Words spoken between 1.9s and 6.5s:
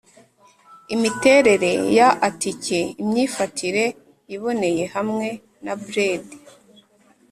ya atike! imyifatire iboneye! hamwe na brede